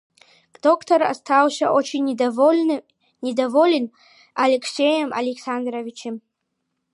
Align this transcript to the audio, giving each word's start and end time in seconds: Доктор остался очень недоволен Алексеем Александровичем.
Доктор 0.63 1.03
остался 1.03 1.71
очень 1.71 2.03
недоволен 2.05 2.81
Алексеем 4.33 5.13
Александровичем. 5.13 6.21